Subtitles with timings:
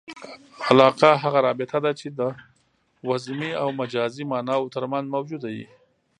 [0.71, 2.21] علاقه هغه رابطه ده، چي د
[3.09, 5.65] وضمي او مجازي ماناوو ترمنځ موجوده يي.